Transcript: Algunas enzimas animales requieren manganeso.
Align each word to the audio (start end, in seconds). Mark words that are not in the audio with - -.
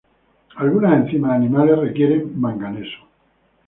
Algunas 0.55 0.93
enzimas 1.05 1.29
animales 1.33 1.77
requieren 1.77 2.33
manganeso. 2.41 3.03